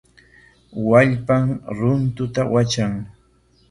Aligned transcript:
Wallpam 0.89 1.45
runtuta 1.77 2.41
watran. 2.53 2.93